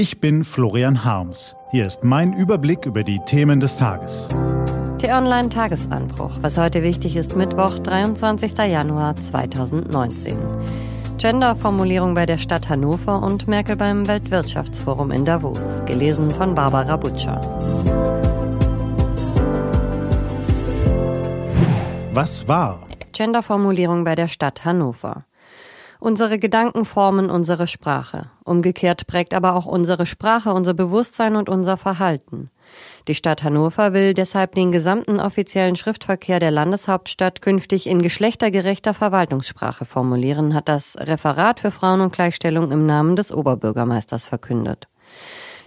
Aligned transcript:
Ich 0.00 0.18
bin 0.18 0.44
Florian 0.44 1.04
Harms. 1.04 1.54
Hier 1.72 1.86
ist 1.86 2.04
mein 2.04 2.32
Überblick 2.32 2.86
über 2.86 3.04
die 3.04 3.18
Themen 3.26 3.60
des 3.60 3.76
Tages. 3.76 4.28
T-Online 4.96 5.50
Tagesanbruch. 5.50 6.38
Was 6.40 6.56
heute 6.56 6.82
wichtig 6.82 7.16
ist, 7.16 7.36
Mittwoch, 7.36 7.78
23. 7.78 8.56
Januar 8.56 9.14
2019. 9.16 10.38
Genderformulierung 11.18 12.14
bei 12.14 12.24
der 12.24 12.38
Stadt 12.38 12.70
Hannover 12.70 13.22
und 13.22 13.46
Merkel 13.46 13.76
beim 13.76 14.08
Weltwirtschaftsforum 14.08 15.10
in 15.10 15.26
Davos. 15.26 15.84
Gelesen 15.84 16.30
von 16.30 16.54
Barbara 16.54 16.96
Butcher. 16.96 17.38
Was 22.14 22.48
war? 22.48 22.88
Genderformulierung 23.12 24.04
bei 24.04 24.14
der 24.14 24.28
Stadt 24.28 24.64
Hannover. 24.64 25.26
Unsere 26.00 26.38
Gedanken 26.38 26.86
formen 26.86 27.28
unsere 27.28 27.66
Sprache. 27.66 28.30
Umgekehrt 28.44 29.06
prägt 29.06 29.34
aber 29.34 29.54
auch 29.54 29.66
unsere 29.66 30.06
Sprache 30.06 30.54
unser 30.54 30.72
Bewusstsein 30.72 31.36
und 31.36 31.50
unser 31.50 31.76
Verhalten. 31.76 32.50
Die 33.06 33.14
Stadt 33.14 33.42
Hannover 33.42 33.92
will 33.92 34.14
deshalb 34.14 34.54
den 34.54 34.72
gesamten 34.72 35.20
offiziellen 35.20 35.76
Schriftverkehr 35.76 36.40
der 36.40 36.52
Landeshauptstadt 36.52 37.42
künftig 37.42 37.86
in 37.86 38.00
geschlechtergerechter 38.00 38.94
Verwaltungssprache 38.94 39.84
formulieren, 39.84 40.54
hat 40.54 40.70
das 40.70 40.96
Referat 40.98 41.60
für 41.60 41.70
Frauen 41.70 42.00
und 42.00 42.14
Gleichstellung 42.14 42.72
im 42.72 42.86
Namen 42.86 43.14
des 43.14 43.30
Oberbürgermeisters 43.30 44.26
verkündet. 44.26 44.88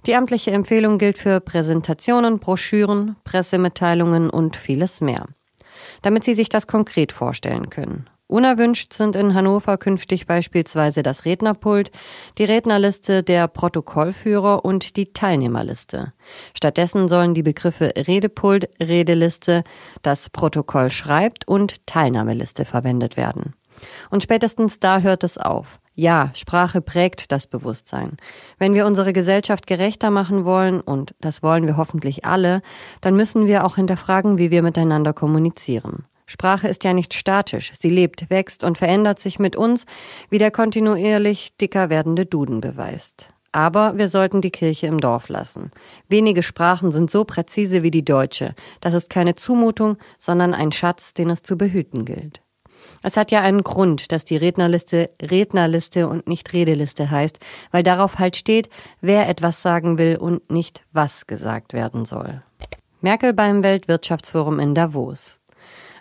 Die 0.08 0.16
amtliche 0.16 0.52
Empfehlung 0.52 0.98
gilt 0.98 1.20
für 1.20 1.42
Präsentationen, 1.42 2.40
Broschüren, 2.40 3.18
Pressemitteilungen 3.24 4.32
und 4.32 4.56
vieles 4.56 5.00
mehr. 5.00 5.28
Damit 6.02 6.24
Sie 6.24 6.34
sich 6.34 6.50
das 6.50 6.66
konkret 6.66 7.12
vorstellen 7.12 7.70
können. 7.70 8.10
Unerwünscht 8.28 8.94
sind 8.94 9.16
in 9.16 9.34
Hannover 9.34 9.78
künftig 9.78 10.26
beispielsweise 10.26 11.04
das 11.04 11.26
Rednerpult, 11.26 11.92
die 12.38 12.46
Rednerliste, 12.46 13.22
der 13.22 13.48
Protokollführer 13.48 14.64
und 14.64 14.96
die 14.96 15.12
Teilnehmerliste. 15.14 16.14
Stattdessen 16.56 17.10
sollen 17.10 17.34
die 17.34 17.44
Begriffe 17.44 17.94
Redepult, 17.96 18.70
Redeliste, 18.80 19.64
das 20.02 20.30
Protokoll 20.30 20.90
schreibt 20.90 21.48
und 21.48 21.86
Teilnahmeliste 21.86 22.66
verwendet 22.66 23.18
werden. 23.18 23.54
Und 24.10 24.24
spätestens 24.24 24.80
da 24.80 25.02
hört 25.02 25.24
es 25.24 25.38
auf. 25.38 25.80
Ja, 25.96 26.32
Sprache 26.34 26.82
prägt 26.82 27.32
das 27.32 27.46
Bewusstsein. 27.46 28.18
Wenn 28.58 28.74
wir 28.74 28.88
unsere 28.88 29.14
Gesellschaft 29.14 29.68
gerechter 29.68 30.10
machen 30.10 30.44
wollen, 30.44 30.82
und 30.82 31.14
das 31.20 31.44
wollen 31.44 31.68
wir 31.68 31.78
hoffentlich 31.78 32.26
alle, 32.26 32.62
dann 33.02 33.16
müssen 33.16 33.46
wir 33.46 33.64
auch 33.64 33.76
hinterfragen, 33.76 34.40
wie 34.40 34.50
wir 34.50 34.64
miteinander 34.64 35.14
kommunizieren. 35.14 36.06
Sprache 36.26 36.68
ist 36.68 36.84
ja 36.84 36.94
nicht 36.94 37.14
statisch, 37.14 37.72
sie 37.78 37.90
lebt, 37.90 38.30
wächst 38.30 38.64
und 38.64 38.78
verändert 38.78 39.20
sich 39.20 39.40
mit 39.40 39.56
uns, 39.56 39.86
wie 40.30 40.38
der 40.38 40.52
kontinuierlich 40.52 41.56
dicker 41.58 41.90
werdende 41.90 42.26
Duden 42.26 42.62
beweist. 42.62 43.30
Aber 43.52 43.98
wir 43.98 44.10
sollten 44.10 44.42
die 44.42 44.52
Kirche 44.52 44.88
im 44.88 45.00
Dorf 45.00 45.30
lassen. 45.30 45.70
Wenige 46.10 46.42
Sprachen 46.42 46.92
sind 46.92 47.12
so 47.12 47.24
präzise 47.24 47.84
wie 47.84 47.92
die 47.92 48.04
deutsche. 48.04 48.56
Das 48.82 48.96
ist 48.96 49.12
keine 49.12 49.36
Zumutung, 49.36 49.98
sondern 50.18 50.56
ein 50.56 50.72
Schatz, 50.72 51.14
den 51.14 51.30
es 51.30 51.44
zu 51.44 51.56
behüten 51.56 52.04
gilt. 52.04 52.42
Es 53.04 53.16
hat 53.16 53.32
ja 53.32 53.42
einen 53.42 53.64
Grund, 53.64 54.12
dass 54.12 54.26
die 54.26 54.38
Rednerliste 54.38 55.12
Rednerliste 55.22 56.08
und 56.08 56.28
nicht 56.28 56.54
Redeliste 56.54 57.12
heißt, 57.12 57.40
weil 57.72 57.84
darauf 57.84 58.20
halt 58.20 58.36
steht, 58.36 58.70
wer 59.02 59.30
etwas 59.30 59.62
sagen 59.62 59.98
will 59.98 60.18
und 60.18 60.50
nicht 60.50 60.84
was 60.92 61.28
gesagt 61.28 61.74
werden 61.74 62.06
soll. 62.06 62.42
Merkel 63.02 63.34
beim 63.34 63.64
Weltwirtschaftsforum 63.64 64.60
in 64.60 64.74
Davos. 64.76 65.40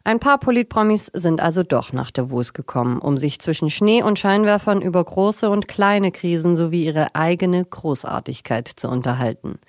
Ein 0.04 0.18
paar 0.18 0.38
Politpromis 0.38 1.06
sind 1.14 1.40
also 1.40 1.62
doch 1.62 1.92
nach 1.92 2.10
Davos 2.10 2.54
gekommen, 2.54 2.98
um 2.98 3.18
sich 3.18 3.38
zwischen 3.38 3.70
Schnee 3.70 4.02
und 4.02 4.18
Scheinwerfern 4.18 4.82
über 4.82 5.04
große 5.04 5.48
und 5.48 5.68
kleine 5.68 6.10
Krisen 6.10 6.56
sowie 6.56 6.86
ihre 6.86 7.14
eigene 7.14 7.64
Großartigkeit 7.64 8.66
zu 8.66 8.88
unterhalten. 8.88 9.60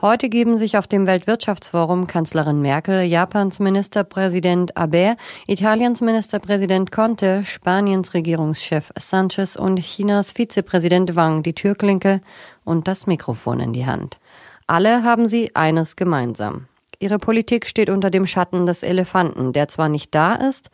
Heute 0.00 0.30
geben 0.30 0.56
sich 0.56 0.78
auf 0.78 0.86
dem 0.86 1.06
Weltwirtschaftsforum 1.06 2.06
Kanzlerin 2.06 2.62
Merkel, 2.62 3.02
Japans 3.02 3.58
Ministerpräsident 3.58 4.78
Abe, 4.78 5.16
Italiens 5.46 6.00
Ministerpräsident 6.00 6.90
Conte, 6.90 7.44
Spaniens 7.44 8.14
Regierungschef 8.14 8.92
Sanchez 8.98 9.56
und 9.56 9.78
Chinas 9.78 10.32
Vizepräsident 10.32 11.16
Wang 11.16 11.42
die 11.42 11.54
Türklinke 11.54 12.22
und 12.64 12.88
das 12.88 13.06
Mikrofon 13.06 13.60
in 13.60 13.74
die 13.74 13.84
Hand. 13.84 14.18
Alle 14.66 15.02
haben 15.02 15.28
sie 15.28 15.54
eines 15.54 15.96
gemeinsam. 15.96 16.66
Ihre 17.02 17.18
Politik 17.18 17.66
steht 17.66 17.90
unter 17.90 18.10
dem 18.10 18.28
Schatten 18.28 18.64
des 18.64 18.84
Elefanten, 18.84 19.52
der 19.52 19.66
zwar 19.66 19.88
nicht 19.88 20.14
da 20.14 20.36
ist, 20.36 20.70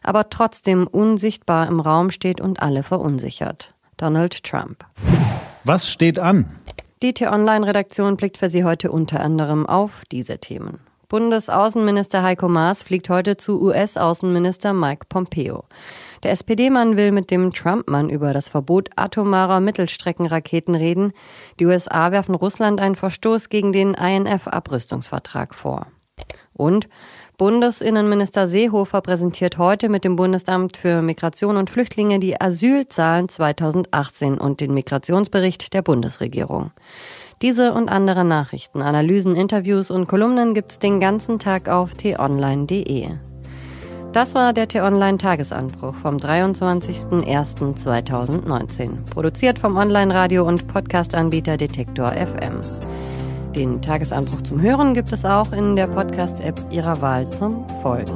aber 0.00 0.30
trotzdem 0.30 0.86
unsichtbar 0.86 1.66
im 1.66 1.80
Raum 1.80 2.12
steht 2.12 2.40
und 2.40 2.62
alle 2.62 2.84
verunsichert. 2.84 3.74
Donald 3.96 4.44
Trump. 4.44 4.84
Was 5.64 5.90
steht 5.90 6.20
an? 6.20 6.56
Die 7.02 7.12
T-Online-Redaktion 7.12 8.16
blickt 8.16 8.36
für 8.36 8.48
Sie 8.48 8.62
heute 8.62 8.92
unter 8.92 9.18
anderem 9.18 9.66
auf 9.66 10.04
diese 10.12 10.38
Themen. 10.38 10.78
Bundesaußenminister 11.12 12.22
Heiko 12.22 12.48
Maas 12.48 12.82
fliegt 12.82 13.10
heute 13.10 13.36
zu 13.36 13.60
US-Außenminister 13.60 14.72
Mike 14.72 15.04
Pompeo. 15.10 15.64
Der 16.22 16.30
SPD-Mann 16.30 16.96
will 16.96 17.12
mit 17.12 17.30
dem 17.30 17.50
Trump-Mann 17.50 18.08
über 18.08 18.32
das 18.32 18.48
Verbot 18.48 18.88
atomarer 18.96 19.60
Mittelstreckenraketen 19.60 20.74
reden. 20.74 21.12
Die 21.60 21.66
USA 21.66 22.12
werfen 22.12 22.34
Russland 22.34 22.80
einen 22.80 22.96
Verstoß 22.96 23.50
gegen 23.50 23.72
den 23.72 23.92
INF-Abrüstungsvertrag 23.92 25.54
vor. 25.54 25.88
Und 26.54 26.88
Bundesinnenminister 27.36 28.48
Seehofer 28.48 29.02
präsentiert 29.02 29.58
heute 29.58 29.90
mit 29.90 30.04
dem 30.04 30.16
Bundesamt 30.16 30.78
für 30.78 31.02
Migration 31.02 31.58
und 31.58 31.68
Flüchtlinge 31.68 32.20
die 32.20 32.40
Asylzahlen 32.40 33.28
2018 33.28 34.38
und 34.38 34.60
den 34.60 34.72
Migrationsbericht 34.72 35.74
der 35.74 35.82
Bundesregierung. 35.82 36.70
Diese 37.40 37.72
und 37.72 37.88
andere 37.88 38.24
Nachrichten, 38.24 38.82
Analysen, 38.82 39.36
Interviews 39.36 39.90
und 39.90 40.06
Kolumnen 40.06 40.54
gibt's 40.54 40.78
den 40.78 41.00
ganzen 41.00 41.38
Tag 41.38 41.68
auf 41.68 41.94
t-online.de. 41.94 43.08
Das 44.12 44.34
war 44.34 44.52
der 44.52 44.68
T-Online-Tagesanbruch 44.68 45.94
vom 45.94 46.18
23.01.2019. 46.18 49.10
Produziert 49.10 49.58
vom 49.58 49.78
Online-Radio- 49.78 50.46
und 50.46 50.68
Podcast-Anbieter 50.68 51.56
Detektor 51.56 52.12
FM. 52.12 52.60
Den 53.56 53.80
Tagesanbruch 53.80 54.42
zum 54.42 54.60
Hören 54.60 54.92
gibt 54.92 55.10
es 55.12 55.24
auch 55.24 55.50
in 55.52 55.76
der 55.76 55.86
Podcast-App 55.86 56.60
Ihrer 56.70 57.00
Wahl 57.00 57.30
zum 57.30 57.66
Folgen. 57.80 58.12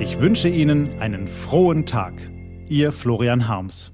Ich 0.00 0.20
wünsche 0.20 0.48
Ihnen 0.48 0.98
einen 0.98 1.28
frohen 1.28 1.86
Tag. 1.86 2.14
Ihr 2.68 2.90
Florian 2.90 3.46
Harms. 3.46 3.92